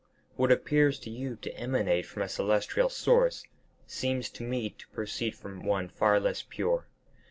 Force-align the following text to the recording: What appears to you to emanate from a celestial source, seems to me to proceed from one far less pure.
What 0.35 0.51
appears 0.51 0.97
to 1.01 1.11
you 1.11 1.35
to 1.43 1.55
emanate 1.55 2.07
from 2.07 2.23
a 2.23 2.27
celestial 2.27 2.89
source, 2.89 3.43
seems 3.85 4.31
to 4.31 4.41
me 4.43 4.71
to 4.71 4.87
proceed 4.87 5.35
from 5.35 5.63
one 5.63 5.89
far 5.89 6.19
less 6.19 6.41
pure. 6.41 6.87